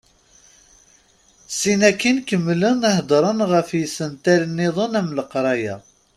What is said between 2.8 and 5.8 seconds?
hedren ɣef yisental-nniḍen am leqraya.